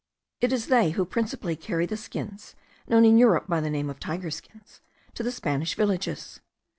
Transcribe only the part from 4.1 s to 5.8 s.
skins, to the Spanish